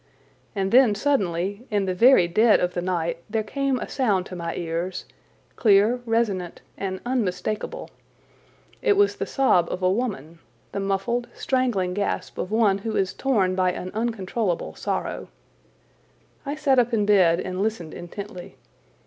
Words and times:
And 0.55 0.71
then 0.71 0.95
suddenly, 0.95 1.67
in 1.69 1.85
the 1.85 1.93
very 1.93 2.27
dead 2.27 2.59
of 2.59 2.73
the 2.73 2.81
night, 2.81 3.21
there 3.29 3.43
came 3.43 3.77
a 3.79 3.87
sound 3.87 4.25
to 4.25 4.35
my 4.35 4.55
ears, 4.55 5.05
clear, 5.55 5.99
resonant, 6.07 6.59
and 6.75 7.01
unmistakable. 7.05 7.87
It 8.81 8.97
was 8.97 9.15
the 9.17 9.27
sob 9.27 9.67
of 9.69 9.83
a 9.83 9.91
woman, 9.91 10.39
the 10.71 10.79
muffled, 10.79 11.27
strangling 11.35 11.93
gasp 11.93 12.39
of 12.39 12.49
one 12.49 12.79
who 12.79 12.95
is 12.95 13.13
torn 13.13 13.53
by 13.53 13.73
an 13.73 13.91
uncontrollable 13.93 14.73
sorrow. 14.73 15.27
I 16.47 16.55
sat 16.55 16.79
up 16.79 16.95
in 16.95 17.05
bed 17.05 17.39
and 17.39 17.61
listened 17.61 17.93
intently. 17.93 18.57